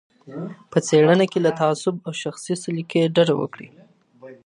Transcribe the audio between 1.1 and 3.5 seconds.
کي له تعصب او شخصي سلیقې ډډه